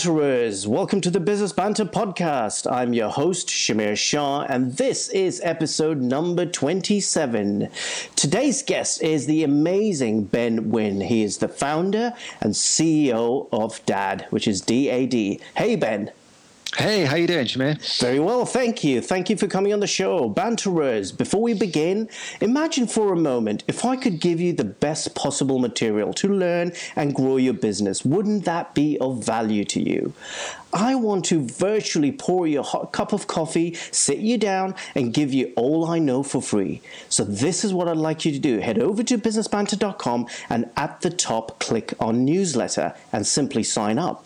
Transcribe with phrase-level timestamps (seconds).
[0.00, 2.66] Banterers, welcome to the Business Banter Podcast.
[2.72, 7.68] I'm your host, Shamir Shah, and this is episode number 27.
[8.16, 11.02] Today's guest is the amazing Ben Wynn.
[11.02, 15.12] He is the founder and CEO of DAD, which is DAD.
[15.12, 16.10] Hey, Ben.
[16.76, 17.98] Hey, how you doing, Shamir?
[18.00, 19.00] Very well, thank you.
[19.00, 20.28] Thank you for coming on the show.
[20.28, 22.08] Banterers, before we begin,
[22.40, 26.72] imagine for a moment if I could give you the best possible material to learn
[26.94, 28.04] and grow your business.
[28.04, 30.14] Wouldn't that be of value to you?
[30.72, 35.12] I want to virtually pour you a hot cup of coffee, sit you down, and
[35.12, 36.82] give you all I know for free.
[37.08, 38.60] So, this is what I'd like you to do.
[38.60, 44.24] Head over to businessbanter.com and at the top, click on newsletter and simply sign up.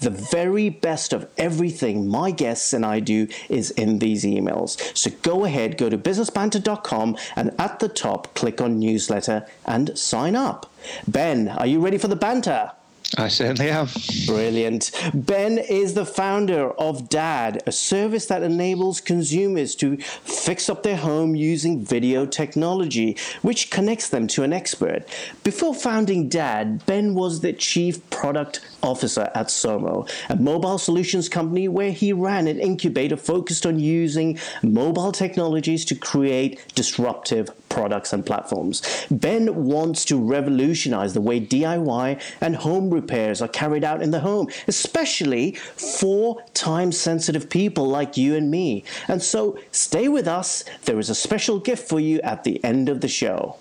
[0.00, 4.96] The very best of everything my guests and I do is in these emails.
[4.96, 10.36] So go ahead, go to businessbanter.com and at the top, click on newsletter and sign
[10.36, 10.70] up.
[11.08, 12.72] Ben, are you ready for the banter?
[13.16, 13.88] I certainly am.
[14.26, 14.90] Brilliant.
[15.14, 20.96] Ben is the founder of DAD, a service that enables consumers to fix up their
[20.96, 25.04] home using video technology, which connects them to an expert.
[25.44, 31.66] Before founding DAD, Ben was the chief product officer at Somo, a mobile solutions company
[31.68, 38.24] where he ran an incubator focused on using mobile technologies to create disruptive products and
[38.24, 38.82] platforms.
[39.10, 44.20] Ben wants to revolutionize the way DIY and home repairs are carried out in the
[44.20, 48.84] home, especially for time sensitive people like you and me.
[49.08, 50.64] And so stay with us.
[50.84, 53.56] There is a special gift for you at the end of the show.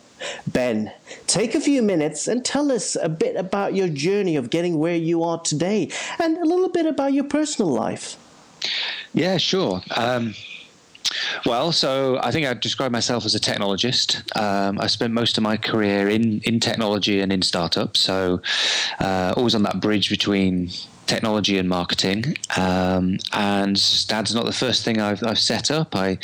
[0.47, 0.91] Ben,
[1.27, 4.95] take a few minutes and tell us a bit about your journey of getting where
[4.95, 8.17] you are today and a little bit about your personal life.
[9.13, 9.81] Yeah, sure.
[9.95, 10.33] Um,
[11.45, 14.23] well, so I think I'd describe myself as a technologist.
[14.39, 18.41] Um, I spent most of my career in, in technology and in startups, so
[18.99, 20.69] uh, always on that bridge between
[21.13, 22.21] technology and marketing.
[22.57, 23.75] Um, and
[24.07, 25.95] Dad's not the first thing I've, I've set up.
[25.95, 26.17] I,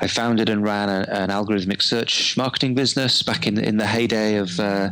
[0.00, 4.30] I founded and ran a, an algorithmic search marketing business back in in the heyday
[4.44, 4.90] of uh,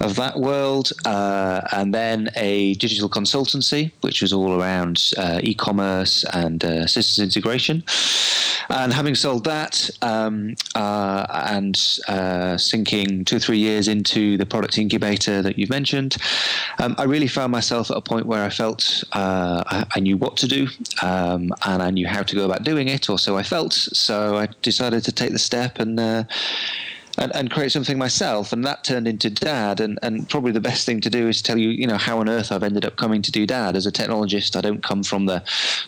[0.00, 6.24] of that world, uh, and then a digital consultancy, which was all around uh, e-commerce
[6.32, 7.84] and uh, systems integration.
[8.70, 11.74] And having sold that um, uh, and
[12.06, 16.16] uh, sinking two or three years into the product incubator that you've mentioned,
[16.78, 18.77] um, I really found myself at a point where I felt
[19.12, 20.68] uh, I, I, knew what to do
[21.02, 23.72] um, and I knew how to go about doing it, or so I felt.
[23.72, 25.98] So I decided to take the step and.
[25.98, 26.24] Uh,
[27.20, 28.52] and, and, create something myself.
[28.52, 29.80] And that turned into Dad.
[29.80, 32.28] And, and probably the best thing to do is tell you, you know, how on
[32.28, 33.74] earth I've ended up coming to do Dad.
[33.74, 35.42] As a technologist, I don't come from the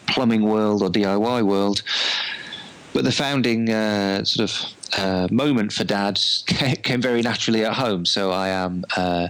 [0.08, 1.82] plumbing world or DIY world.
[2.92, 6.18] But the founding uh, sort of uh, moment for dad
[6.82, 8.04] came very naturally at home.
[8.04, 9.28] So I am uh,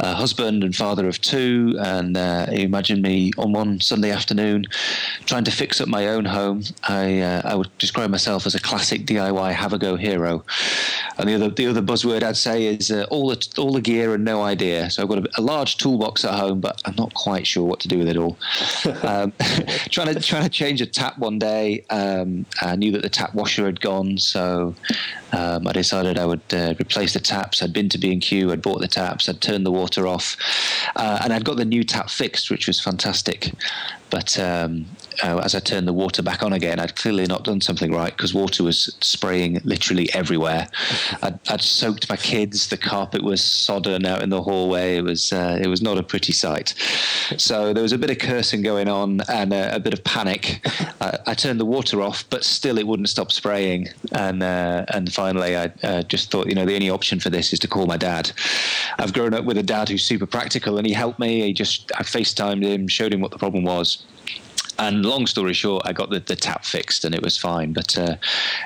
[0.00, 4.64] a husband and father of two, and uh, imagine me on one Sunday afternoon
[5.26, 6.62] trying to fix up my own home.
[6.88, 10.44] I uh, I would describe myself as a classic DIY have a go hero.
[11.18, 14.14] And the other the other buzzword I'd say is uh, all the all the gear
[14.14, 14.90] and no idea.
[14.90, 17.80] So I've got a, a, large toolbox at home, but I'm not quite sure what
[17.80, 18.38] to do with it all.
[19.02, 19.32] um,
[19.90, 23.34] trying to trying to change a tap one day, um, I knew that the tap
[23.34, 24.74] washer had gone, so
[25.32, 27.62] um, I decided I would uh, replace the taps.
[27.62, 30.36] I'd been to B&Q, I'd bought the taps, I'd turned the water off,
[30.96, 33.52] uh, and I'd got the new tap fixed, which was fantastic.
[34.10, 34.86] But um,
[35.22, 38.14] uh, as I turned the water back on again, I'd clearly not done something right
[38.16, 40.68] because water was spraying literally everywhere.
[41.22, 42.68] I'd, I'd, soaked my kids.
[42.68, 44.96] The carpet was sodden out in the hallway.
[44.96, 46.74] It was uh, it was not a pretty sight.
[47.36, 50.66] So there was a bit of cursing going on and a, a bit of panic.
[51.00, 53.88] I, I, turned the water off, but still it wouldn't stop spraying.
[54.12, 57.52] And uh, and finally, I uh, just thought, you know, the only option for this
[57.52, 58.32] is to call my dad.
[58.98, 61.42] I've grown up with a dad who's super practical, and he helped me.
[61.42, 64.04] He just I FaceTimed him, showed him what the problem was
[64.78, 67.72] and long story short, I got the, the tap fixed and it was fine.
[67.72, 68.16] But uh,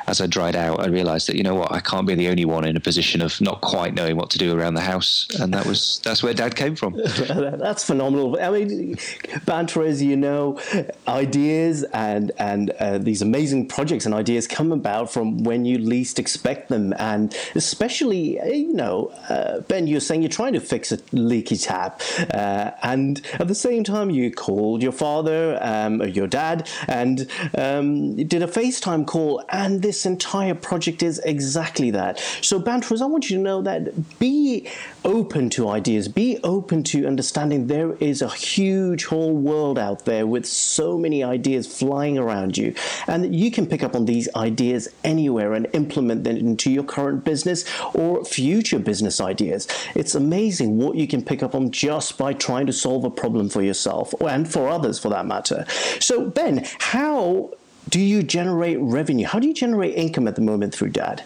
[0.07, 2.45] as I dried out, I realised that you know what, I can't be the only
[2.45, 5.53] one in a position of not quite knowing what to do around the house, and
[5.55, 6.95] that was that's where Dad came from.
[6.97, 8.39] that's phenomenal.
[8.41, 8.99] I mean,
[9.45, 10.61] banter, as you know,
[11.09, 16.19] ideas and and uh, these amazing projects and ideas come about from when you least
[16.19, 20.99] expect them, and especially you know, uh, Ben, you're saying you're trying to fix a
[21.13, 22.01] leaky tap,
[22.33, 25.59] uh, and at the same time you called your father.
[25.61, 31.91] Um, your dad, and um, did a FaceTime call, and this entire project is exactly
[31.91, 32.19] that.
[32.41, 34.69] So, Bantros, I want you to know that be
[35.05, 40.27] open to ideas, be open to understanding there is a huge whole world out there
[40.27, 42.75] with so many ideas flying around you,
[43.07, 46.85] and that you can pick up on these ideas anywhere and implement them into your
[46.85, 47.65] current business
[47.95, 49.67] or future business ideas.
[49.95, 53.49] It's amazing what you can pick up on just by trying to solve a problem
[53.49, 55.65] for yourself and for others for that matter.
[56.01, 57.53] So, Ben, how
[57.89, 59.27] do you generate revenue?
[59.27, 61.23] How do you generate income at the moment through Dad?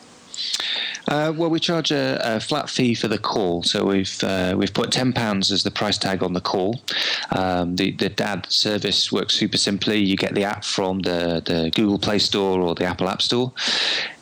[1.11, 4.73] Uh, well, we charge a, a, flat fee for the call, so we've uh, we've
[4.73, 6.81] put ten pounds as the price tag on the call.
[7.37, 9.99] Um, the the Dad service works super simply.
[9.99, 13.53] You get the app from the, the Google Play Store or the Apple App Store.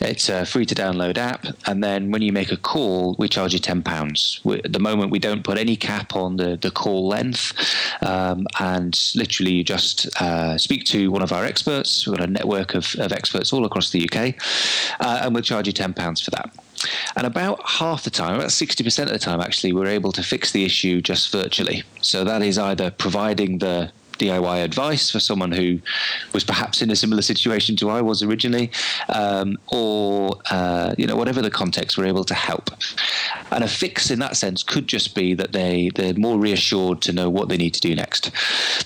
[0.01, 3.53] It's a free to download app, and then when you make a call, we charge
[3.53, 4.41] you ten pounds.
[4.47, 7.53] At the moment, we don't put any cap on the the call length,
[8.01, 12.07] um, and literally you just uh, speak to one of our experts.
[12.07, 14.37] We've got a network of, of experts all across the UK,
[15.01, 16.51] uh, and we'll charge you ten pounds for that.
[17.17, 20.53] And about half the time, about 60% of the time, actually, we're able to fix
[20.53, 21.83] the issue just virtually.
[22.01, 25.81] So that is either providing the DIY advice for someone who
[26.33, 28.71] was perhaps in a similar situation to I was originally,
[29.09, 32.71] um, or uh, you know whatever the context, we're able to help.
[33.51, 37.13] And a fix in that sense could just be that they they're more reassured to
[37.13, 38.31] know what they need to do next.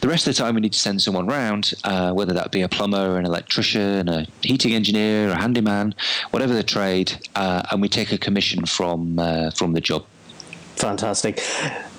[0.01, 2.63] The rest of the time, we need to send someone round, uh, whether that be
[2.63, 5.95] a plumber, an electrician, a heating engineer, a handyman,
[6.31, 10.05] whatever the trade, uh, and we take a commission from uh, from the job.
[10.77, 11.41] Fantastic.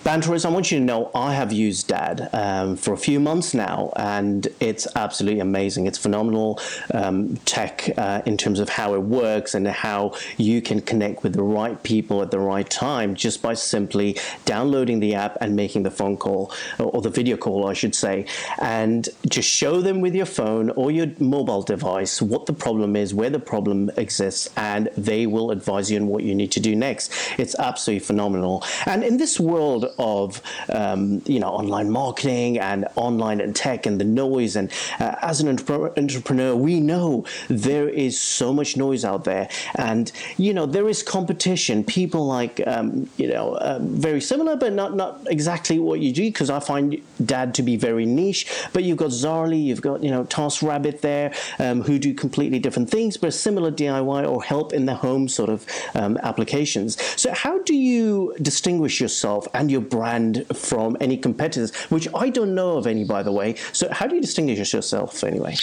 [0.04, 3.54] Bantros, I want you to know I have used Dad um, for a few months
[3.54, 5.88] now, and it's absolutely amazing.
[5.88, 6.60] It's phenomenal
[6.94, 11.36] um, tech uh, in terms of how it works and how you can connect with
[11.36, 15.84] the right people at the right time just by simply downloading the app and making
[15.84, 18.26] the phone call or the video call, I should say,
[18.60, 23.14] and just show them with your phone or your mobile device what the problem is,
[23.14, 26.76] where the problem exists, and they will advise you on what you need to do
[26.76, 27.10] next.
[27.38, 28.66] It's absolutely phenomenal.
[28.86, 34.00] And in this world of um, you know online marketing and online and tech and
[34.00, 34.56] the noise.
[34.56, 40.12] And uh, as an entrepreneur, we know there is so much noise out there, and
[40.38, 41.84] you know there is competition.
[41.84, 46.24] People like um, you know uh, very similar, but not not exactly what you do.
[46.24, 48.48] Because I find Dad to be very niche.
[48.74, 52.90] But you've got Zaarly, you've got you know TaskRabbit there, um, who do completely different
[52.90, 57.02] things, but similar DIY or help in the home sort of um, applications.
[57.20, 62.56] So how do you distinguish yourself and your brand from any competitors, which I don't
[62.56, 63.56] know of any, by the way.
[63.72, 65.56] So, how do you distinguish yourself anyway?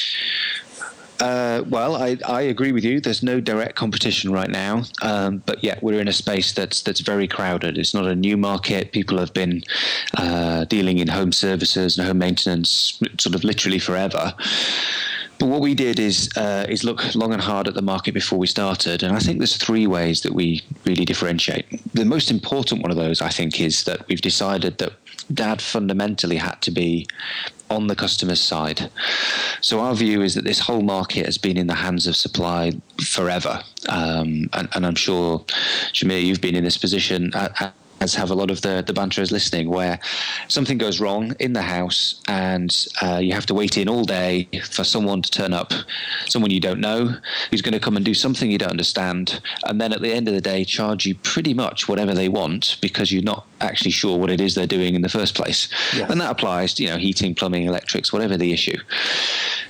[1.21, 2.99] Uh, well, I, I agree with you.
[2.99, 7.01] There's no direct competition right now, um, but yet we're in a space that's that's
[7.01, 7.77] very crowded.
[7.77, 8.93] It's not a new market.
[8.93, 9.63] People have been
[10.17, 14.33] uh, dealing in home services and home maintenance sort of literally forever.
[15.41, 18.39] But what we did is uh, is look long and hard at the market before
[18.39, 21.65] we started, and I think there's three ways that we really differentiate.
[21.95, 24.93] The most important one of those, I think, is that we've decided that
[25.33, 27.07] Dad fundamentally had to be
[27.71, 28.91] on the customer's side.
[29.63, 32.73] So our view is that this whole market has been in the hands of supply
[33.03, 35.39] forever, um, and, and, I'm sure,
[35.95, 38.93] Shamir, you've been in this position at, at as have a lot of the the
[38.93, 39.99] Bantros listening, where
[40.49, 44.49] something goes wrong in the house and uh, you have to wait in all day
[44.65, 45.73] for someone to turn up,
[46.27, 47.15] someone you don't know,
[47.51, 50.29] who's going to come and do something you don't understand, and then at the end
[50.29, 54.19] of the day charge you pretty much whatever they want because you're not actually sure
[54.19, 55.69] what it is they're doing in the first place.
[55.95, 56.11] Yes.
[56.11, 58.79] And that applies to you know heating, plumbing, electrics, whatever the issue.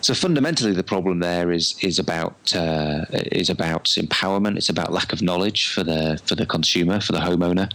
[0.03, 4.57] So fundamentally, the problem there is is about uh, is about empowerment.
[4.57, 7.71] It's about lack of knowledge for the for the consumer, for the homeowner.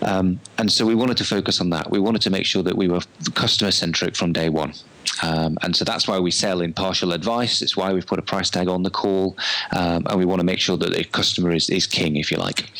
[0.00, 1.90] Um, and so we wanted to focus on that.
[1.90, 3.00] We wanted to make sure that we were
[3.34, 4.74] customer centric from day one.
[5.22, 7.62] Um, and so that's why we sell impartial advice.
[7.62, 9.36] It's why we've put a price tag on the call.
[9.76, 12.38] Um, and we want to make sure that the customer is, is king, if you
[12.38, 12.70] like.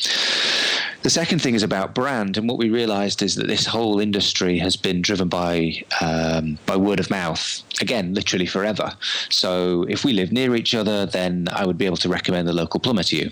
[1.03, 4.59] The second thing is about brand, and what we realised is that this whole industry
[4.59, 7.63] has been driven by um, by word of mouth.
[7.81, 8.93] Again, literally forever.
[9.29, 12.53] So if we live near each other, then I would be able to recommend the
[12.53, 13.31] local plumber to you.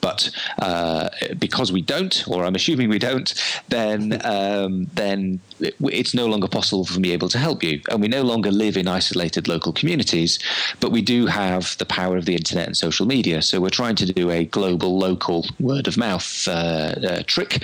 [0.00, 3.32] But uh, because we don't, or I'm assuming we don't,
[3.68, 7.80] then um, then it's no longer possible for me able to help you.
[7.90, 10.38] And we no longer live in isolated local communities,
[10.80, 13.42] but we do have the power of the internet and social media.
[13.42, 17.62] So we're trying to do a global, local word of mouth uh, uh, trick,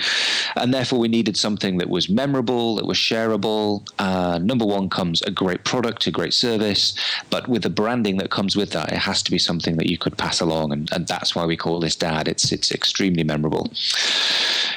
[0.55, 3.87] and therefore we needed something that was memorable, that was shareable.
[3.99, 6.95] Uh, number one comes a great product, a great service,
[7.29, 9.97] but with the branding that comes with that, it has to be something that you
[9.97, 12.31] could pass along, and, and that's why we call this Dad that.
[12.31, 13.71] It's it's extremely memorable.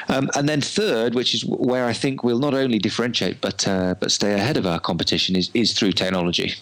[0.08, 3.94] Um, and then third, which is where I think we'll not only differentiate but uh,
[4.00, 6.54] but stay ahead of our competition, is is through technology.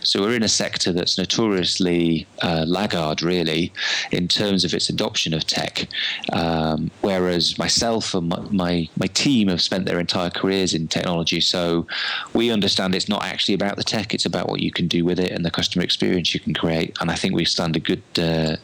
[0.00, 3.72] So we're in a sector that's notoriously uh, laggard, really,
[4.10, 5.88] in terms of its adoption of tech.
[6.32, 11.40] Um, whereas myself and my, my my team have spent their entire careers in technology,
[11.40, 11.86] so
[12.34, 15.18] we understand it's not actually about the tech; it's about what you can do with
[15.18, 16.96] it and the customer experience you can create.
[17.00, 18.56] And I think we stand a good uh,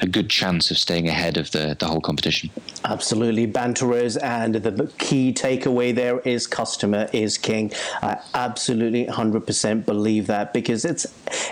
[0.00, 2.50] a good chance of staying ahead of the, the whole competition.
[2.84, 3.46] Absolutely.
[3.46, 7.72] Banterers, and the key takeaway there is customer is king.
[8.02, 11.06] I absolutely 100% believe that because it's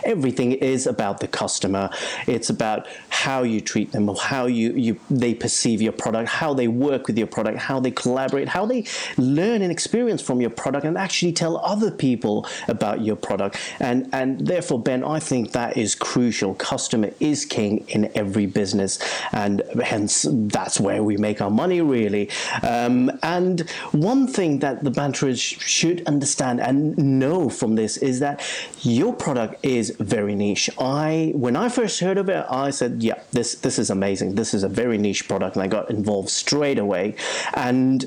[0.04, 1.90] everything is about the customer.
[2.26, 6.68] It's about how you treat them, how you, you they perceive your product, how they
[6.68, 10.84] work with your product, how they collaborate, how they learn and experience from your product
[10.86, 13.58] and actually tell other people about your product.
[13.80, 16.54] And and therefore, Ben, I think that is crucial.
[16.54, 18.98] Customer is king in every business,
[19.32, 22.30] and hence that's where we make our money, really.
[22.62, 28.42] Um, and one thing that the banterers should understand and know from this is that
[28.82, 30.70] your product is very niche.
[30.78, 34.34] I when I first heard of it, I said, "Yeah, this this is amazing.
[34.34, 37.16] This is a very niche product," and I got involved straight away.
[37.54, 38.06] And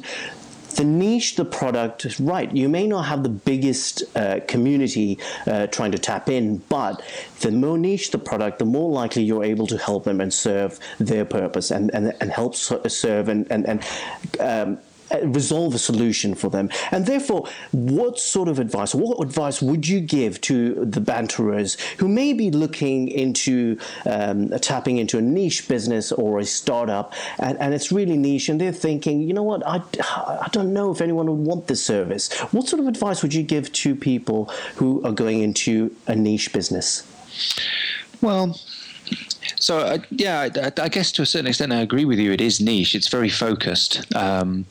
[0.80, 5.92] the niche the product right you may not have the biggest uh, community uh, trying
[5.92, 7.04] to tap in but
[7.42, 10.80] the more niche the product the more likely you're able to help them and serve
[10.98, 13.86] their purpose and, and, and help serve and, and, and
[14.40, 14.80] um,
[15.24, 16.70] resolve a solution for them.
[16.92, 22.08] And therefore, what sort of advice, what advice would you give to the banterers who
[22.08, 27.74] may be looking into um, tapping into a niche business or a startup, and, and
[27.74, 31.28] it's really niche, and they're thinking, you know what, I, I don't know if anyone
[31.28, 32.32] would want this service.
[32.52, 36.54] What sort of advice would you give to people who are going into a niche
[36.54, 37.04] business?
[38.22, 38.60] Well,
[39.60, 42.32] so uh, yeah, I, I, guess to a certain extent, I agree with you.
[42.32, 42.96] It is niche.
[42.96, 44.14] It's very focused.
[44.16, 44.66] Um,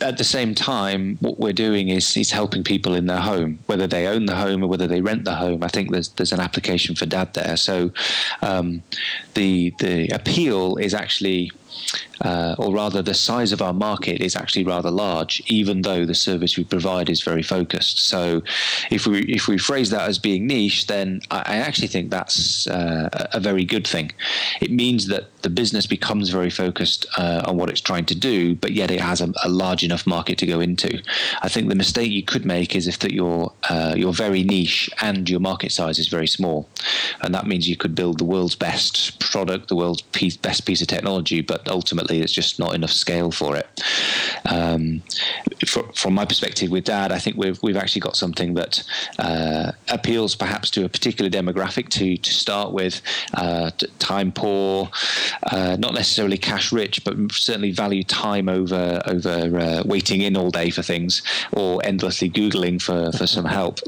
[0.00, 3.86] at the same time, what we're doing is is helping people in their home, whether
[3.86, 5.62] they own the home or whether they rent the home.
[5.62, 7.56] I think there's there's an application for dad there.
[7.56, 7.92] So
[8.42, 8.82] um,
[9.34, 11.50] the the appeal is actually
[12.24, 16.14] uh, or rather, the size of our market is actually rather large, even though the
[16.14, 17.98] service we provide is very focused.
[17.98, 18.42] So,
[18.90, 22.66] if we if we phrase that as being niche, then I, I actually think that's
[22.66, 24.12] uh, a very good thing.
[24.60, 28.56] It means that the business becomes very focused uh, on what it's trying to do,
[28.56, 31.00] but yet it has a, a, large enough market to go into.
[31.42, 34.90] I think the mistake you could make is if that you're uh, you're very niche
[35.00, 36.68] and your market size is very small,
[37.20, 40.80] and that means you could build the world's best product, the world's piece, best piece
[40.80, 43.68] of technology, but ultimately it's just not enough scale for it.
[44.44, 45.02] Um,
[45.66, 48.82] for, from my perspective with Dad, I think we've we've actually got something that
[49.18, 53.00] uh, appeals perhaps to a particular demographic to to start with,
[53.34, 54.88] uh, time poor,
[55.44, 60.50] uh, not necessarily cash rich, but certainly value time over over uh, waiting in all
[60.50, 63.80] day for things or endlessly googling for, for some help.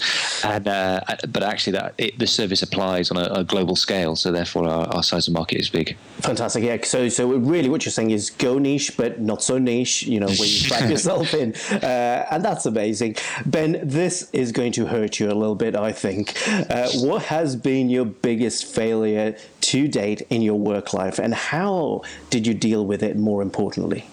[0.44, 4.32] And uh, but actually, that it, the service applies on a, a global scale, so
[4.32, 5.96] therefore our, our size of market is big.
[6.20, 6.78] Fantastic, yeah.
[6.82, 10.02] So so really, what you're saying is go niche, but not so niche.
[10.02, 13.16] You know, where you wrap yourself in, uh, and that's amazing.
[13.46, 16.34] Ben, this is going to hurt you a little bit, I think.
[16.48, 22.02] Uh, what has been your biggest failure to date in your work life, and how
[22.30, 23.16] did you deal with it?
[23.16, 24.08] More importantly,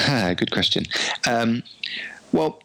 [0.00, 0.84] ah, good question.
[1.26, 1.62] Um,
[2.32, 2.60] well,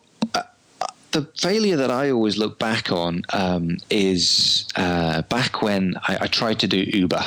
[1.12, 6.28] the failure that I always look back on um, is uh, back when I, I,
[6.28, 7.22] tried to do Uber.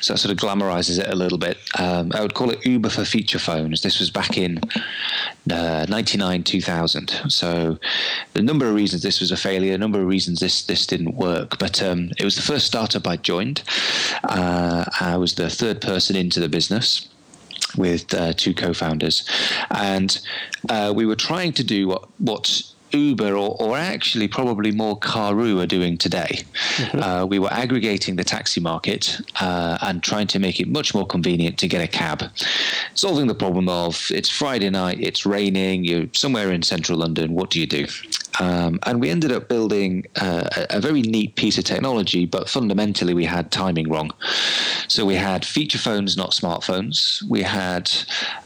[0.00, 1.58] So that sort of glamorizes it a little bit.
[1.78, 3.82] Um, I would call it Uber for feature phones.
[3.82, 4.60] This was back in
[5.50, 7.08] uh, 99, 2000.
[7.28, 7.78] So
[8.32, 11.14] the number of reasons this was a failure, a number of reasons this, this didn't
[11.14, 11.58] work.
[11.58, 13.62] But um, it was the first startup I joined.
[14.24, 17.08] Uh, I was the third person into the business
[17.76, 19.28] with uh, two co-founders,
[19.70, 20.18] and
[20.70, 25.60] uh, we were trying to do what what Uber or, or actually probably more Karoo
[25.60, 26.42] are doing today.
[26.76, 26.98] Mm-hmm.
[26.98, 31.06] Uh, we were aggregating the taxi market uh, and trying to make it much more
[31.06, 32.24] convenient to get a cab,
[32.94, 37.50] solving the problem of it's Friday night, it's raining, you're somewhere in central London, what
[37.50, 37.86] do you do?
[38.40, 43.14] Um, and we ended up building uh, a, very neat piece of technology, but fundamentally
[43.14, 44.10] we had timing wrong.
[44.86, 47.22] So we had feature phones, not smartphones.
[47.28, 47.90] We had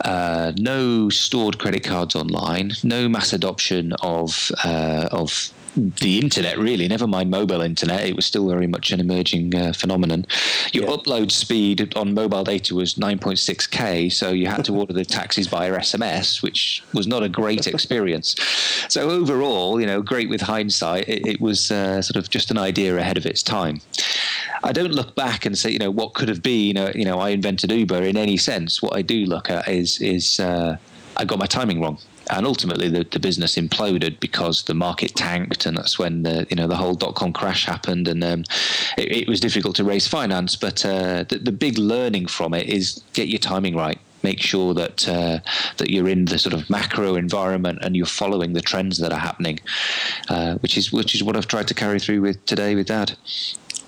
[0.04, 6.86] uh, no stored credit cards online, no mass adoption of uh, of the internet really
[6.86, 10.26] never mind mobile internet it was still very much an emerging uh, phenomenon
[10.72, 10.90] your yeah.
[10.90, 15.72] upload speed on mobile data was 9.6k so you had to order the taxis via
[15.78, 18.36] sms which was not a great experience
[18.88, 22.58] so overall you know great with hindsight it, it was uh, sort of just an
[22.58, 23.80] idea ahead of its time
[24.64, 26.76] I don't look back and say, you know, what could have been.
[26.76, 28.80] Uh, you know, I invented Uber in any sense.
[28.80, 30.76] What I do look at is is uh,
[31.16, 31.98] I got my timing wrong
[32.32, 36.56] and ultimately the, the business imploded because the market tanked and that's when the you
[36.56, 38.08] know the whole dot com crash happened.
[38.08, 38.44] And um,
[38.96, 42.68] it, it, was difficult to raise finance but uh, the, the, big learning from it
[42.68, 43.98] is get your timing right.
[44.22, 45.40] Make sure that uh,
[45.76, 49.18] that you're in the sort of macro environment and you're following the trends that are
[49.18, 49.58] happening
[50.28, 53.16] uh, which is which is what I've tried to carry through with today with dad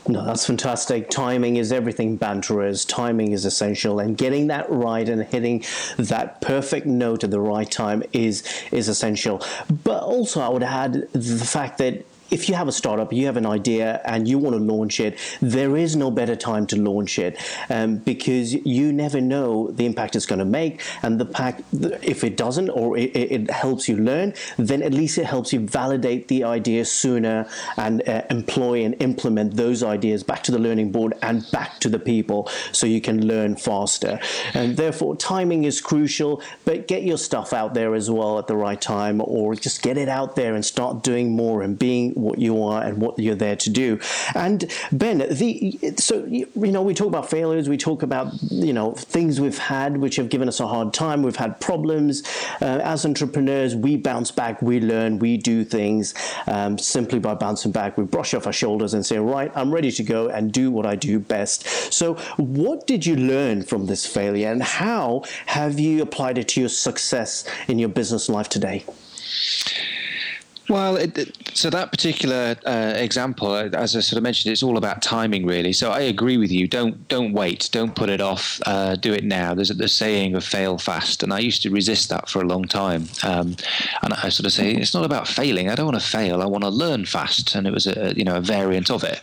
[0.06, 1.08] no, that's fantastic.
[1.08, 2.84] Timing is everything banterers.
[2.84, 5.64] Timing is essential, and getting that right and hitting
[5.96, 9.42] that perfect note at the right time is is essential.
[9.82, 13.36] But also, I would add the fact that if you have a startup, you have
[13.36, 17.18] an idea, and you want to launch it, there is no better time to launch
[17.18, 17.38] it
[17.70, 20.82] um, because you never know the impact it's going to make.
[21.02, 25.18] And the pack, if it doesn't, or it, it, helps you learn, then at least
[25.18, 30.42] it helps you validate the idea sooner and uh, employ and implement those ideas back
[30.44, 34.18] to the learning board and back to the people so you can learn faster.
[34.54, 38.56] And therefore, timing is crucial, but get your stuff out there as well at the
[38.56, 42.38] right time, or just get it out there and start doing more and being what
[42.38, 43.99] you are and what you're there to do.
[44.35, 48.92] And Ben, the so you know we talk about failures, we talk about you know
[48.92, 51.23] things we've had which have given us a hard time.
[51.23, 52.23] We've had problems
[52.61, 53.75] uh, as entrepreneurs.
[53.75, 56.14] We bounce back, we learn, we do things
[56.47, 57.97] um, simply by bouncing back.
[57.97, 60.87] We brush off our shoulders and say, right, I'm ready to go and do what
[60.87, 61.66] I do best.
[61.92, 66.61] So, what did you learn from this failure, and how have you applied it to
[66.61, 68.85] your success in your business life today?
[70.68, 74.78] Well, it, so that particular uh, example, uh, as I sort of mentioned, it's all
[74.78, 75.75] about timing, really.
[75.75, 76.66] So I agree with you.
[76.66, 77.68] Don't don't wait.
[77.71, 78.61] Don't put it off.
[78.64, 79.54] Uh, do it now.
[79.54, 82.64] There's the saying of fail fast, and I used to resist that for a long
[82.64, 83.09] time.
[83.23, 83.56] Um,
[84.02, 85.68] and I sort of say it's not about failing.
[85.68, 86.40] I don't want to fail.
[86.40, 89.21] I want to learn fast, and it was a you know a variant of it.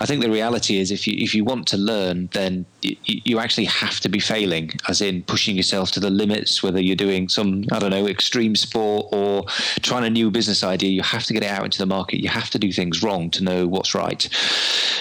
[0.00, 3.38] I think the reality is if you if you want to learn, then you, you
[3.38, 6.60] actually have to be failing, as in pushing yourself to the limits.
[6.60, 9.44] Whether you're doing some I don't know extreme sport or
[9.80, 10.90] trying a new business idea idea.
[10.90, 12.20] You have to get it out into the market.
[12.20, 14.22] You have to do things wrong to know what's right.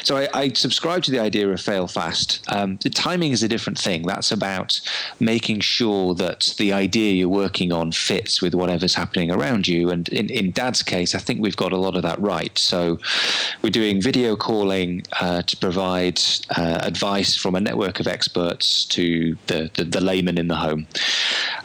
[0.03, 2.43] So I, I subscribe to the idea of fail fast.
[2.49, 4.05] Um, the timing is a different thing.
[4.05, 4.79] That's about
[5.19, 9.89] making sure that the idea you're working on fits with whatever's happening around you.
[9.89, 12.55] And in, in Dad's case, I think we've got a lot of that right.
[12.57, 12.99] So
[13.61, 16.19] we're doing video calling uh, to provide
[16.57, 20.87] uh, advice from a network of experts to the, the, the, layman in the home.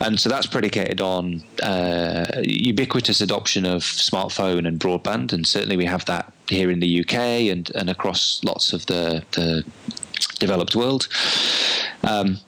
[0.01, 5.85] And so that's predicated on uh, ubiquitous adoption of smartphone and broadband, and certainly we
[5.85, 7.15] have that here in the UK
[7.51, 9.65] and, and across lots of the, the
[10.39, 11.09] developed world.
[12.05, 12.39] Um,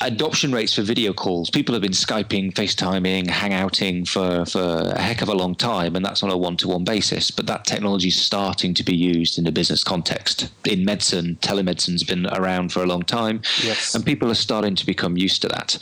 [0.00, 1.50] adoption rates for video calls.
[1.50, 6.04] People have been Skyping, FaceTiming, Hangouting for, for a heck of a long time, and
[6.04, 7.30] that's on a one to one basis.
[7.30, 10.50] But that technology is starting to be used in a business context.
[10.64, 13.94] In medicine, telemedicine's been around for a long time, yes.
[13.94, 15.78] and people are starting to become used to that.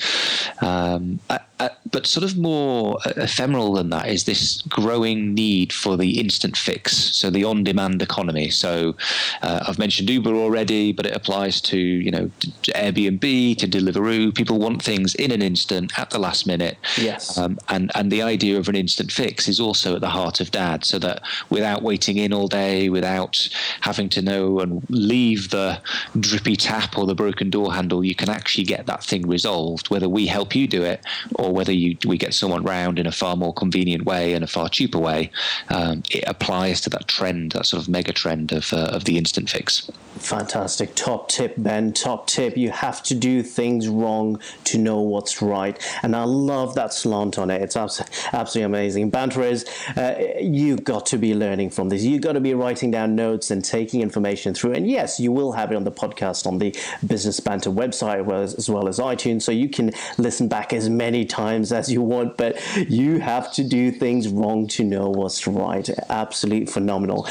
[0.61, 6.19] Um, uh, but sort of more ephemeral than that is this growing need for the
[6.19, 8.51] instant fix, so the on-demand economy.
[8.51, 8.97] So
[9.43, 12.31] uh, I've mentioned Uber already, but it applies to you know
[12.63, 14.35] to Airbnb, to Deliveroo.
[14.35, 16.79] People want things in an instant, at the last minute.
[16.97, 17.39] Yes.
[17.39, 20.51] Um, and and the idea of an instant fix is also at the heart of
[20.51, 23.49] Dad, so that without waiting in all day, without
[23.81, 25.81] having to know and leave the
[26.19, 30.09] drippy tap or the broken door handle, you can actually get that thing resolved, whether
[30.09, 31.01] we help you do it
[31.35, 34.47] or whether you, we get someone round in a far more convenient way and a
[34.47, 35.31] far cheaper way,
[35.69, 39.19] um, it applies to that trend, that sort of mega trend of, uh, of the
[39.19, 39.91] instant fix.
[40.17, 40.95] Fantastic.
[40.95, 41.93] Top tip, Ben.
[41.93, 42.57] Top tip.
[42.57, 45.77] You have to do things wrong to know what's right.
[46.03, 47.63] And I love that slant on it.
[47.63, 49.11] It's absolutely amazing.
[49.11, 49.65] Banter is,
[49.97, 52.03] uh, you've got to be learning from this.
[52.03, 54.73] You've got to be writing down notes and taking information through.
[54.75, 58.69] And yes, you will have it on the podcast on the Business Banter website as
[58.69, 59.43] well as iTunes.
[59.43, 63.65] So you can listen back as many times as you want, but you have to
[63.65, 65.89] do things wrong to know what's right.
[66.09, 67.25] Absolutely phenomenal.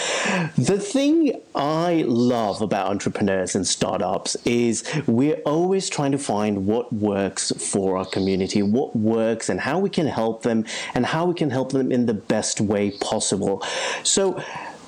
[0.58, 6.92] The thing I love about entrepreneurs and startups is we're always trying to find what
[6.92, 11.34] works for our community, what works, and how we can help them, and how we
[11.34, 13.64] can help them in the best way possible.
[14.04, 14.42] So,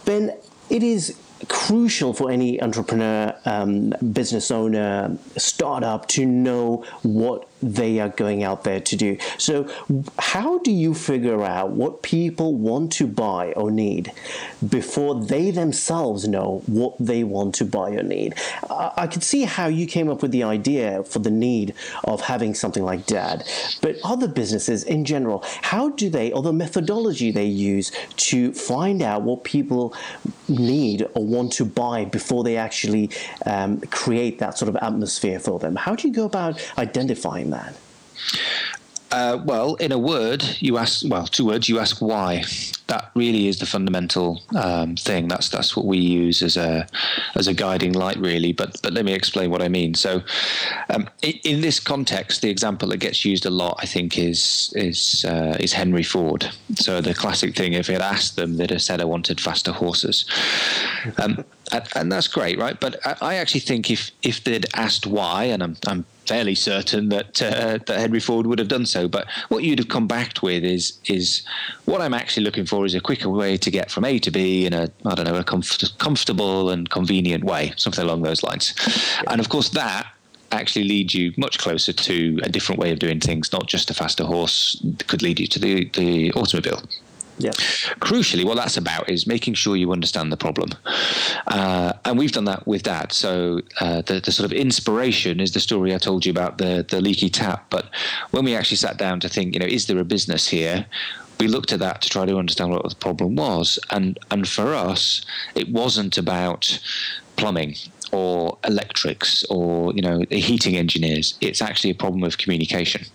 [0.05, 0.35] Ben,
[0.69, 8.09] it is crucial for any entrepreneur, um, business owner, startup to know what they are
[8.09, 9.17] going out there to do.
[9.37, 9.69] So,
[10.19, 14.11] how do you figure out what people want to buy or need
[14.67, 18.35] before they themselves know what they want to buy or need?
[18.69, 21.73] I, I could see how you came up with the idea for the need
[22.03, 23.47] of having something like Dad,
[23.81, 29.01] but other businesses in general, how do they, or the methodology they use to find
[29.01, 29.93] out what people
[30.47, 33.09] need or want to buy before they actually
[33.45, 35.75] um, create that sort of atmosphere for them?
[35.75, 37.49] How do you go about identifying
[39.13, 41.03] Uh, well, in a word, you ask.
[41.07, 41.69] Well, two words.
[41.69, 42.45] You ask why.
[42.87, 45.27] That really is the fundamental um, thing.
[45.27, 46.87] That's that's what we use as a
[47.35, 48.53] as a guiding light, really.
[48.53, 49.93] But but let me explain what I mean.
[49.93, 50.23] So,
[50.89, 54.73] um, in, in, this context, the example that gets used a lot, I think, is
[54.75, 56.49] is uh, is Henry Ford.
[56.73, 59.73] So the classic thing: if he had asked them, they'd have said, "I wanted faster
[59.73, 60.25] horses."
[61.21, 62.79] Um, and, and, that's great, right?
[62.79, 67.09] But I, I, actually think if if they'd asked why, and I'm, I'm fairly certain
[67.09, 69.07] that uh, that Henry Ford would have done so.
[69.07, 71.43] But what you'd have come back with is is
[71.85, 74.65] what I'm actually looking for is a quicker way to get from A to B
[74.65, 78.73] in a I don't know a comfort, comfortable and convenient way, something along those lines.
[79.27, 80.07] And of course, that
[80.51, 83.93] actually leads you much closer to a different way of doing things, not just a
[83.93, 84.83] faster horse.
[85.07, 86.81] Could lead you to the the automobile.
[87.99, 90.69] Crucially, what that's about is making sure you understand the problem,
[91.47, 93.11] uh, and we've done that with Dad.
[93.11, 96.85] So uh, the, the sort of inspiration is the story I told you about the
[96.87, 97.65] the leaky tap.
[97.69, 97.89] But
[98.31, 100.85] when we actually sat down to think, you know, is there a business here?
[101.39, 104.73] We looked at that to try to understand what the problem was, and and for
[104.73, 106.79] us, it wasn't about
[107.35, 107.75] plumbing
[108.13, 111.35] or electrics or you know heating engineers.
[111.41, 113.05] It's actually a problem of communication.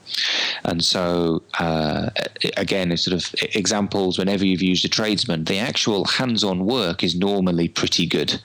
[0.64, 2.10] And so uh,
[2.56, 4.18] again, it's sort of examples.
[4.18, 8.40] Whenever you've used a tradesman, the actual hands-on work is normally pretty good.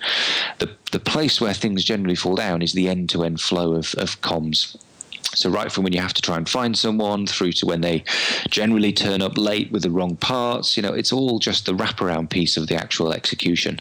[0.59, 4.77] The the place where things generally fall down is the end-to-end flow of, of comms
[5.33, 8.03] so right from when you have to try and find someone through to when they
[8.49, 12.29] generally turn up late with the wrong parts, you know, it's all just the wraparound
[12.29, 13.79] piece of the actual execution.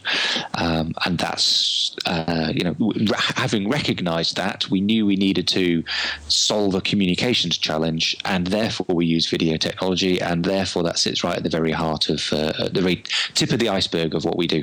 [0.54, 2.74] Um, and that's, uh, you know,
[3.16, 5.84] having recognized that, we knew we needed to
[6.28, 11.36] solve a communications challenge, and therefore we use video technology, and therefore that sits right
[11.36, 14.46] at the very heart of uh, the very tip of the iceberg of what we
[14.46, 14.62] do.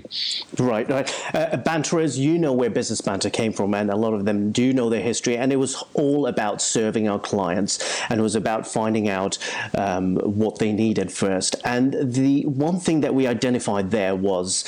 [0.58, 1.10] Right, right.
[1.34, 4.74] Uh, Banterers, you know where Business Banter came from, and a lot of them do
[4.74, 7.74] know their history, and it was all about serving our clients,
[8.10, 9.38] and it was about finding out
[9.86, 11.52] um, what they needed first.
[11.76, 11.88] And
[12.20, 14.64] the one thing that we identified there was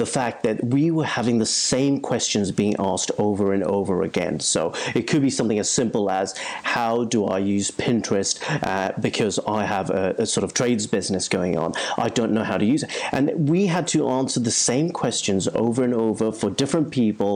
[0.00, 4.40] the fact that we were having the same questions being asked over and over again.
[4.40, 6.28] So it could be something as simple as
[6.76, 8.32] how do I use Pinterest
[8.66, 11.74] uh, because I have a, a sort of trades business going on.
[12.06, 12.90] I don't know how to use it.
[13.12, 17.32] And we had to answer the same questions over and over for different people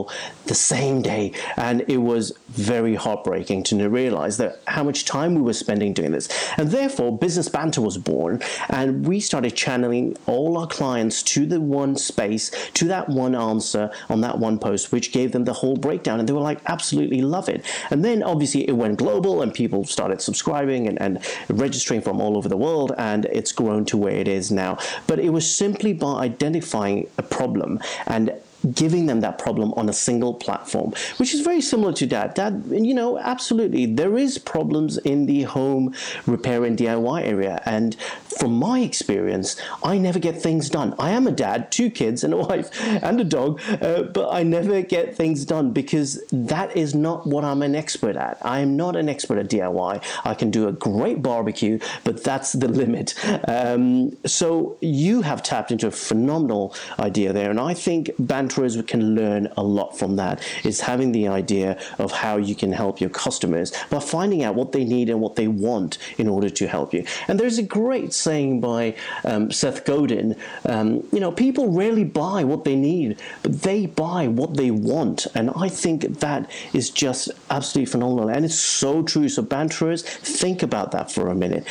[0.51, 1.25] the same day.
[1.57, 5.93] And it was very heartbreaking to realize realize that how much time we were spending
[5.93, 6.29] doing this.
[6.57, 11.59] And therefore, Business Banter was born, and we started channeling all our clients to the
[11.59, 15.75] one space, to that one answer on that one post, which gave them the whole
[15.75, 16.19] breakdown.
[16.19, 17.65] And they were like, absolutely love it.
[17.91, 22.37] And then obviously it went global, and people started subscribing and, and registering from all
[22.37, 24.77] over the world, and it's grown to where it is now.
[25.07, 28.31] But it was simply by identifying a problem and
[28.73, 32.35] giving them that problem on a single platform, which is very similar to that.
[32.35, 35.93] That you know, absolutely, there is problems in the home
[36.25, 37.95] repair and DIY area, and
[38.39, 40.93] from my experience, I never get things done.
[40.99, 44.43] I am a dad, two kids and a wife and a dog, uh, but I
[44.43, 48.37] never get things done because that is not what I'm an expert at.
[48.41, 50.03] I am not an expert at DIY.
[50.23, 53.15] I can do a great barbecue, but that's the limit.
[53.47, 59.15] Um, so you have tapped into a phenomenal idea there, and I think banterers can
[59.15, 63.09] learn a lot from that is having the idea of how you can help your
[63.09, 66.93] customers by finding out what they need and what they want in order to help
[66.93, 67.05] you.
[67.27, 70.35] And there's a great saying by um, Seth Godin,
[70.65, 75.27] um, you know, people rarely buy what they need, but they buy what they want.
[75.35, 76.41] And I think that
[76.73, 78.29] is just absolutely phenomenal.
[78.29, 79.29] And it's so true.
[79.29, 80.01] So, banterers,
[80.41, 81.63] think about that for a minute.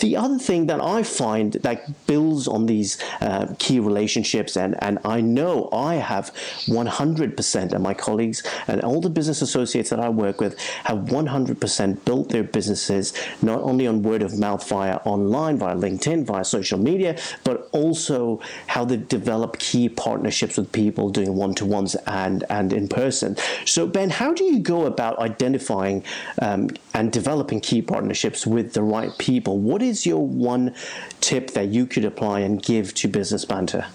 [0.00, 4.98] The other thing that I find that builds on these uh, key relationships, and, and
[5.04, 6.26] I know I have
[6.66, 12.04] 100%, and my colleagues and all the business associates that I work with have 100%
[12.04, 16.78] built their businesses not only on word of mouth via online, via LinkedIn, via social
[16.78, 22.44] media, but also how they develop key partnerships with people doing one to ones and,
[22.50, 23.36] and in person.
[23.64, 26.04] So, Ben, how do you go about identifying
[26.40, 29.58] um, and developing key partnerships with the right people?
[29.58, 30.74] What is your one
[31.20, 33.86] tip that you could apply and give to Business Banter?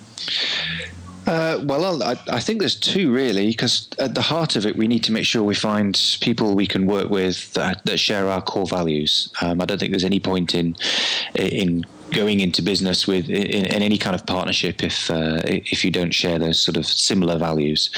[1.27, 4.87] Uh, well, I, I, think there's two really, because at the heart of it, we
[4.87, 8.41] need to make sure we find people we can work with that, that share our
[8.41, 9.29] core values.
[9.41, 10.77] Um, I don't think there's any point in
[11.35, 15.91] in going into business with in, in any kind of partnership if uh, if you
[15.91, 17.89] don't share those sort of similar values.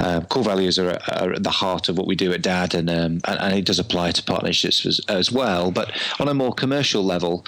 [0.00, 2.88] Uh, core values are, are, at the heart of what we do at Dad, and
[2.90, 5.70] um, and, it does apply to partnerships as, as well.
[5.70, 7.44] But on a more commercial level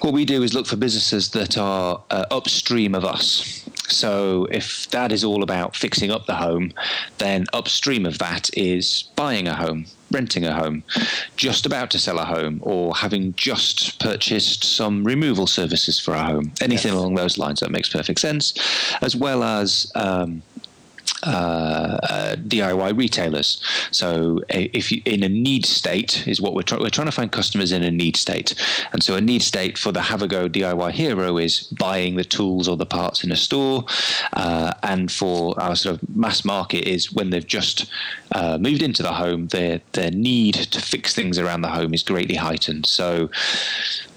[0.00, 3.64] what we do is look for businesses that are uh, upstream of us.
[3.88, 6.72] So if that is all about fixing up the home,
[7.18, 10.82] then upstream of that is buying a home, renting a home,
[11.36, 16.22] just about to sell a home, or having just purchased some removal services for a
[16.22, 16.52] home.
[16.60, 17.00] Anything yes.
[17.00, 18.54] along those lines that makes perfect sense,
[19.02, 20.42] as well as um,
[21.22, 23.62] uh, uh, DIY retailers.
[23.90, 26.80] So if you in a need state is what we're trying.
[26.80, 28.54] We're trying to find customers in a need state,
[28.92, 32.24] and so a need state for the Have a Go DIY hero is buying the
[32.24, 33.84] tools or the parts in a store,
[34.32, 37.90] uh, and for our sort of mass market is when they've just
[38.32, 42.02] uh, moved into the home, their their need to fix things around the home is
[42.02, 42.86] greatly heightened.
[42.86, 43.30] So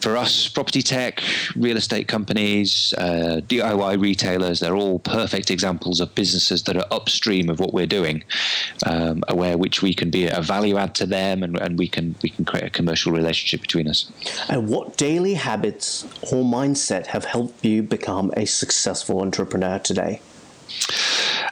[0.04, 1.24] for us, property tech,
[1.56, 7.50] real estate companies, uh, DIY retailers, they're all perfect examples of businesses that are upstream
[7.50, 8.22] of what we're doing,
[8.86, 12.16] um, aware which we can be a value add to them, and, and we can
[12.22, 14.12] we can create a commercial relationship between us.
[14.50, 20.20] And what daily habits or mindset have helped you become a successful entrepreneur today?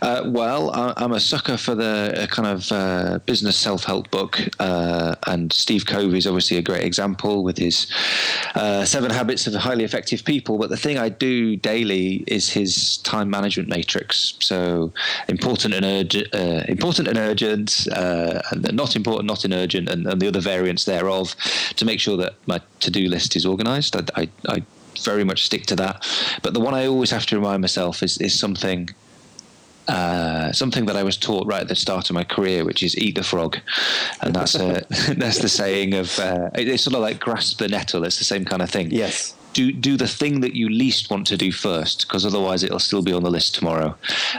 [0.02, 4.10] Uh, well, I, am a sucker for the uh, kind of uh, business self help
[4.10, 7.86] book, uh, and Steve Covey is obviously a great example with his
[8.56, 10.58] uh, Seven Habits of Highly Effective People.
[10.58, 14.34] But the thing I do daily is his time management matrix.
[14.40, 14.92] So
[15.28, 20.20] important and urgent, uh, important and urgent, and not important, not in urgent, and, and,
[20.20, 21.36] the other variants thereof,
[21.76, 23.96] to make sure that my to do list is organised.
[23.96, 24.64] I, I, I
[25.04, 26.08] very much stick to that.
[26.42, 28.90] But the one I always have to remind myself is, is something
[29.88, 32.98] uh, something that I was taught right at the start of my career, which is
[32.98, 33.58] "eat the frog,"
[34.22, 34.84] and that's uh,
[35.17, 38.04] that's the saying of uh, it's sort of like grasp the nettle.
[38.04, 38.91] It's the same kind of thing.
[38.91, 42.80] Yes do do the thing that you least want to do first, because otherwise it'll
[42.80, 43.96] still be on the list tomorrow,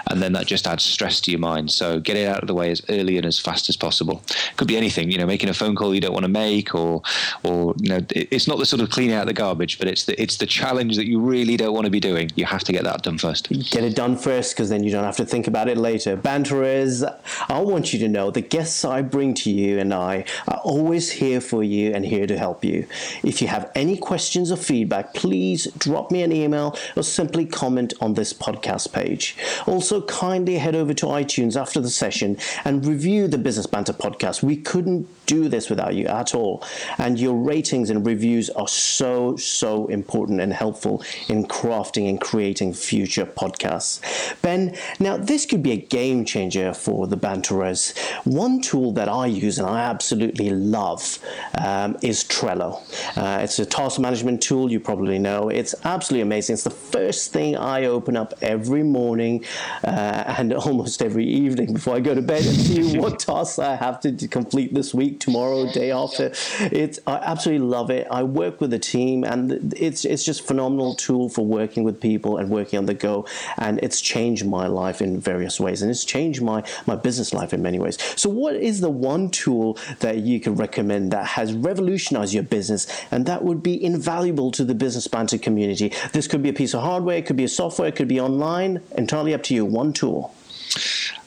[0.09, 1.71] and then that just adds stress to your mind.
[1.71, 4.23] So get it out of the way as early and as fast as possible.
[4.57, 7.03] Could be anything, you know, making a phone call you don't want to make, or
[7.43, 10.21] or you know, it's not the sort of cleaning out the garbage, but it's the
[10.21, 12.31] it's the challenge that you really don't want to be doing.
[12.35, 13.49] You have to get that done first.
[13.49, 16.17] Get it done first, because then you don't have to think about it later.
[16.17, 17.05] Banterers,
[17.49, 21.11] I want you to know the guests I bring to you and I are always
[21.11, 22.87] here for you and here to help you.
[23.23, 27.45] If you have any questions or feedback feedback, please drop me an email or simply
[27.45, 29.37] comment on this podcast page.
[29.67, 34.43] Also, kindly head over to iTunes after the session and review the Business Banter podcast.
[34.43, 36.63] We couldn't do this without you at all.
[36.99, 42.75] And your ratings and reviews are so, so important and helpful in crafting and creating
[42.75, 44.01] future podcasts.
[44.43, 47.95] Ben, now this could be a game changer for the Banterers.
[48.25, 51.19] One tool that I use and I absolutely love
[51.59, 52.71] um, is Trello.
[53.17, 54.71] Uh, it's a task management tool.
[54.71, 55.49] You probably know.
[55.49, 56.55] It's absolutely amazing.
[56.55, 59.45] It's the first thing I open up every morning
[59.85, 63.77] uh, and almost every evening before I go to bed and see what tasks I
[63.77, 66.33] have to complete this week, tomorrow, day after.
[66.61, 68.07] It's I absolutely love it.
[68.11, 72.37] I work with a team, and it's it's just phenomenal tool for working with people
[72.39, 73.27] and working on the go.
[73.59, 77.53] And it's changed my life in various ways, and it's changed my my business life
[77.55, 77.99] in many ways.
[78.17, 82.87] So, what is the one tool that you can recommend that has revolutionized your business
[83.11, 85.93] and that would be invaluable to the business banter community.
[86.13, 88.21] This could be a piece of hardware, it could be a software, it could be
[88.21, 88.81] online.
[88.97, 89.65] Entirely up to you.
[89.65, 90.35] One tool.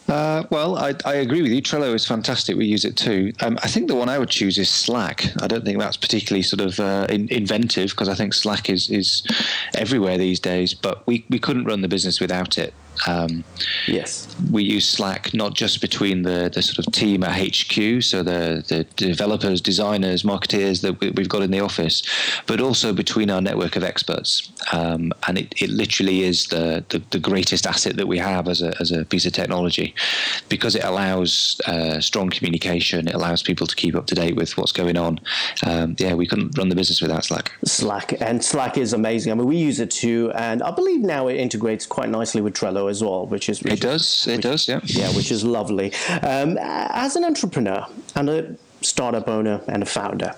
[0.07, 1.61] Uh, well, I, I, agree with you.
[1.61, 2.55] Trello is fantastic.
[2.55, 3.33] We use it too.
[3.41, 5.25] Um, I think the one I would choose is Slack.
[5.41, 8.89] I don't think that's particularly sort of uh, in, inventive because I think Slack is,
[8.91, 9.25] is
[9.73, 10.75] everywhere these days.
[10.75, 12.73] But we, we couldn't run the business without it.
[13.07, 13.43] Um,
[13.87, 18.23] yes, we use Slack not just between the, the sort of team at HQ, so
[18.23, 22.03] the, the developers, designers, marketeers that we, have got in the office,
[22.47, 24.51] but also between our network of experts.
[24.71, 28.61] Um, and it, it literally is the, the, the, greatest asset that we have as
[28.61, 29.95] a, as a piece of technology
[30.49, 34.57] because it allows uh, strong communication, it allows people to keep up to date with
[34.57, 35.19] what's going on.
[35.65, 37.51] Um, yeah, we couldn't run the business without Slack.
[37.63, 39.31] Slack, and Slack is amazing.
[39.31, 42.53] I mean, we use it too, and I believe now it integrates quite nicely with
[42.53, 44.27] Trello as well, which is which it does.
[44.27, 44.79] It which, does, yeah.
[44.83, 45.93] Yeah, which is lovely.
[46.21, 50.33] Um, as an entrepreneur and a startup owner and a founder.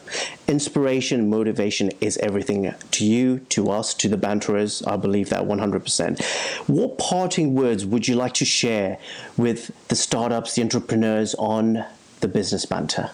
[0.48, 4.82] Inspiration, motivation is everything to you, to us, to the banterers.
[4.84, 6.24] I believe that 100%.
[6.68, 9.00] What parting words would you like to share
[9.36, 11.86] with the startups, the entrepreneurs on
[12.22, 13.12] the business banter?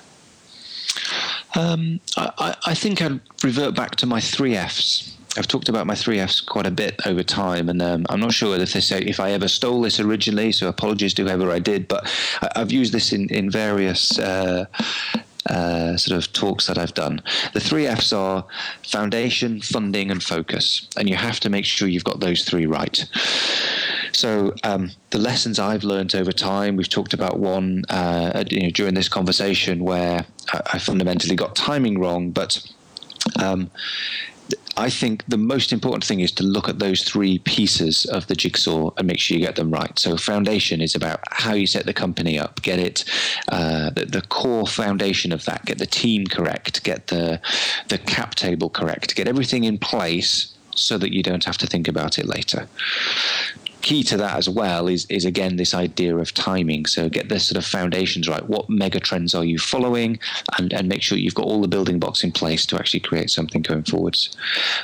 [1.55, 5.15] Um, I, I, think I'd revert back to my three F's.
[5.37, 8.33] I've talked about my three Fs quite a bit over time, and um, I'm not
[8.33, 10.51] sure if, say, if I ever stole this originally.
[10.51, 12.05] So apologies to whoever I did, but
[12.41, 14.19] I, have used this in in various.
[14.19, 14.65] Uh,
[15.49, 17.21] uh, sort of talks that I've done.
[17.51, 18.45] The three F's are
[18.87, 23.05] foundation, funding, and focus, and you have to make sure you've got those three right.
[24.13, 28.69] So um, the lessons I've learned over time, we've talked about one uh, you know,
[28.69, 32.65] during this conversation where I, I fundamentally got timing wrong, but
[33.41, 33.69] um,
[34.75, 38.35] I think the most important thing is to look at those three pieces of the
[38.35, 39.97] jigsaw and make sure you get them right.
[39.99, 43.05] So, foundation is about how you set the company up, get it,
[43.49, 47.39] uh, the, the, core foundation of that, get the team correct, get the
[47.89, 51.87] the cap table correct, get everything in place so that you don't have to think
[51.87, 52.67] about it later
[53.83, 56.85] key to that as well is is again this idea of timing.
[56.87, 58.47] So get the sort of foundations right.
[58.49, 60.19] What mega trends are you following,
[60.57, 63.29] and and make sure you've got all the building blocks in place to actually create
[63.29, 64.35] something going forwards.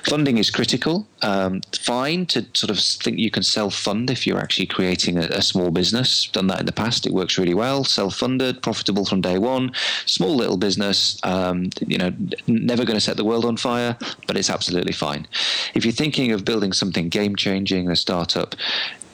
[0.03, 1.07] Funding is critical.
[1.21, 5.27] Um, fine to sort of think you can self fund if you're actually creating a,
[5.31, 6.27] a, small business.
[6.31, 7.07] Done that in the past.
[7.07, 7.83] It works really well.
[7.83, 9.71] Self funded, profitable from day one.
[10.05, 11.19] Small little business.
[11.23, 12.13] Um, you know,
[12.47, 15.25] never going to set the world on fire, but it's absolutely fine.
[15.73, 18.55] If you're thinking of building something game changing, a startup,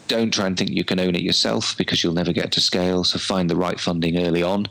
[0.08, 3.04] don't try and think you can own it yourself because you'll never get to scale.
[3.04, 4.68] So find the right funding early on,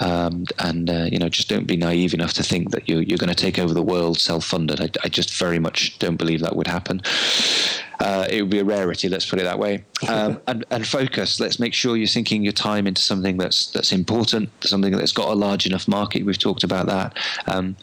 [0.00, 3.18] um, and uh, you know just don't be naive enough to think that you're, you're
[3.18, 4.80] going to take over the world self-funded.
[4.80, 7.02] I, I, just very much don't believe that would happen.
[8.00, 9.08] Uh, it would be a rarity.
[9.08, 9.84] Let's put it that way.
[10.08, 11.38] Um, and, and, focus.
[11.38, 15.28] Let's make sure you're sinking your time into something that's that's important, something that's got
[15.28, 16.24] a large enough market.
[16.24, 17.16] We've talked about that.
[17.46, 17.76] Um,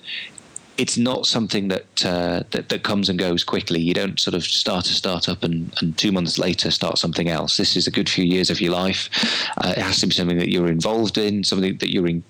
[0.80, 3.82] it's not something that, uh, that, that comes and goes quickly.
[3.82, 7.58] You don't sort of start a startup and, and two months later start something else.
[7.58, 9.10] This is a good few years of your life.
[9.58, 12.24] Uh, it has to be something that you're involved in, something that you're in,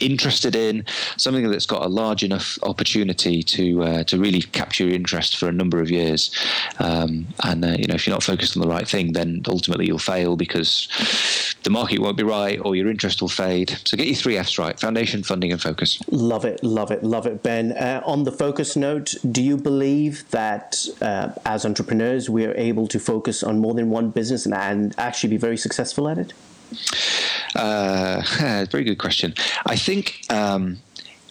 [0.00, 0.84] interested in,
[1.16, 5.48] something that's got a large enough opportunity to uh, to really capture your interest for
[5.48, 6.30] a number of years.
[6.78, 9.86] Um, and uh, you know, if you're not focused on the right thing, then ultimately
[9.86, 10.86] you'll fail because
[11.64, 13.76] the market won't be right or your interest will fade.
[13.84, 16.00] So get your three Fs right: foundation, funding, and focus.
[16.08, 17.72] Love it, love it, love it, Ben.
[17.72, 22.54] Uh, uh, on the focus note, do you believe that uh, as entrepreneurs we are
[22.54, 26.18] able to focus on more than one business and, and actually be very successful at
[26.18, 26.32] it?
[27.54, 28.22] Uh,
[28.70, 29.34] very good question.
[29.66, 30.20] I think.
[30.30, 30.78] Um,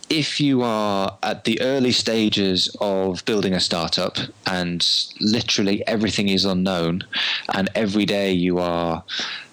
[0.07, 4.85] if you are at the early stages of building a startup and
[5.19, 7.03] literally everything is unknown
[7.55, 9.03] and every day you are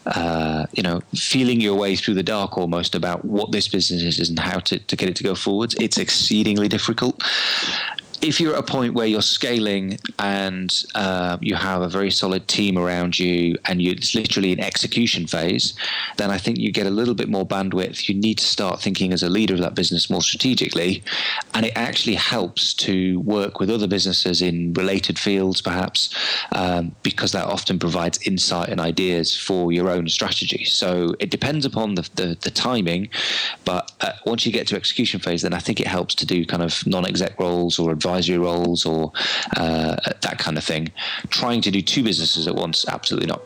[0.06, 4.28] uh, you know, feeling your way through the dark almost about what this business is
[4.28, 5.74] and how to, to get it to go forwards.
[5.80, 7.22] It's exceedingly difficult
[8.22, 12.46] if you're at a point where you're scaling and uh, you have a very solid
[12.46, 15.74] team around you and you, it's literally an execution phase,
[16.18, 18.08] then I think you get a little bit more bandwidth.
[18.08, 21.02] You need to start thinking as a leader of that business more strategically.
[21.54, 26.14] And it actually helps to work with other businesses in related fields, perhaps,
[26.52, 30.64] um, because that often provides insight and ideas for your own strategy.
[30.64, 33.08] So it depends upon the, the, the timing.
[33.64, 36.46] But uh, once you get to execution phase, then I think it helps to do
[36.46, 39.12] kind of non exec roles or advice advisory roles or
[39.57, 40.92] uh, that kind of thing.
[41.29, 43.42] Trying to do two businesses at once, absolutely not.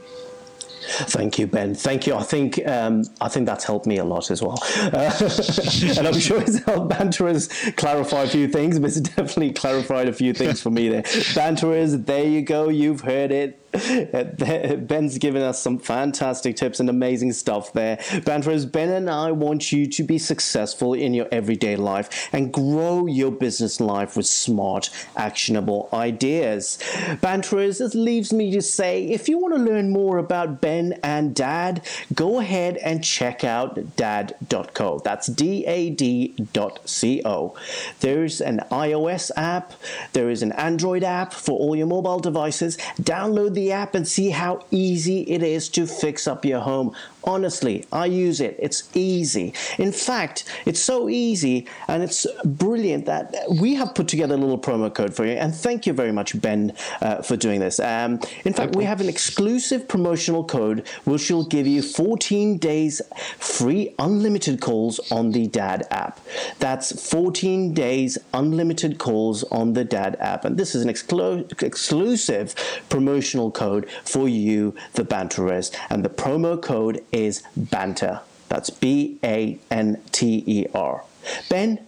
[0.88, 1.74] Thank you, Ben.
[1.74, 2.14] Thank you.
[2.14, 5.12] I think um, I think that's helped me a lot as well, uh,
[5.98, 8.78] and I'm sure it's helped Banterers clarify a few things.
[8.78, 11.02] But it's definitely clarified a few things for me there.
[11.34, 12.68] Banterers, there you go.
[12.68, 13.65] You've heard it.
[13.72, 17.98] Ben's given us some fantastic tips and amazing stuff there.
[18.24, 23.06] Banterers, Ben and I want you to be successful in your everyday life and grow
[23.06, 26.78] your business life with smart, actionable ideas.
[27.20, 31.34] Banterers, this leaves me to say if you want to learn more about Ben and
[31.34, 35.00] Dad, go ahead and check out dad.co.
[35.04, 37.56] That's D A D.co.
[38.00, 39.72] There's an iOS app,
[40.12, 42.76] there is an Android app for all your mobile devices.
[43.00, 46.94] Download the app and see how easy it is to fix up your home
[47.26, 48.56] Honestly, I use it.
[48.60, 49.52] It's easy.
[49.78, 54.58] In fact, it's so easy and it's brilliant that we have put together a little
[54.58, 55.32] promo code for you.
[55.32, 57.80] And thank you very much, Ben, uh, for doing this.
[57.80, 63.02] Um, in fact, we have an exclusive promotional code which will give you 14 days
[63.38, 66.20] free unlimited calls on the Dad app.
[66.60, 70.44] That's 14 days unlimited calls on the Dad app.
[70.44, 72.54] And this is an exclu- exclusive
[72.88, 75.72] promotional code for you, the Banterers.
[75.90, 78.20] And the promo code is banter.
[78.48, 81.04] That's B A N T E R.
[81.48, 81.80] Ben,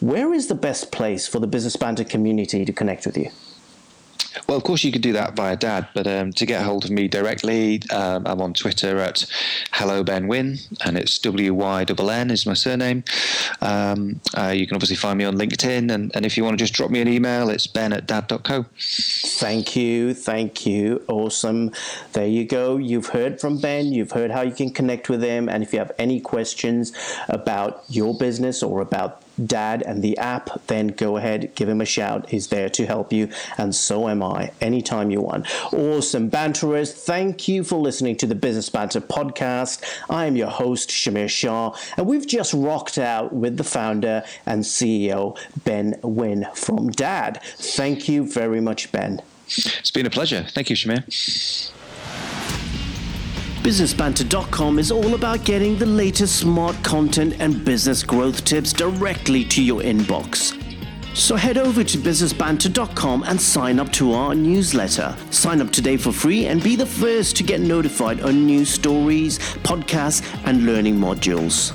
[0.00, 3.30] where is the best place for the Business Banter community to connect with you?
[4.46, 6.90] Well, of course, you could do that via Dad, but um, to get hold of
[6.90, 9.26] me directly, um, I'm on Twitter at
[9.72, 13.04] Hello Ben Wynn, and it's W Y N is my surname.
[13.60, 16.62] Um, uh, you can obviously find me on LinkedIn, and, and if you want to
[16.62, 18.66] just drop me an email, it's ben at dad.co.
[18.78, 21.72] Thank you, thank you, awesome.
[22.12, 22.76] There you go.
[22.76, 23.92] You've heard from Ben.
[23.92, 26.92] You've heard how you can connect with him, and if you have any questions
[27.28, 31.86] about your business or about Dad and the app, then go ahead, give him a
[31.86, 32.28] shout.
[32.30, 35.46] He's there to help you, and so am I, anytime you want.
[35.72, 36.28] Awesome.
[36.28, 39.82] Banterers, thank you for listening to the Business Banter podcast.
[40.08, 44.62] I am your host, Shamir Shah, and we've just rocked out with the founder and
[44.62, 47.40] CEO, Ben Wynn from Dad.
[47.56, 49.20] Thank you very much, Ben.
[49.46, 50.46] It's been a pleasure.
[50.48, 51.72] Thank you, Shamir.
[53.62, 59.62] BusinessBanter.com is all about getting the latest smart content and business growth tips directly to
[59.62, 60.56] your inbox.
[61.14, 65.14] So head over to businessbanter.com and sign up to our newsletter.
[65.30, 69.38] Sign up today for free and be the first to get notified on new stories,
[69.62, 71.74] podcasts, and learning modules.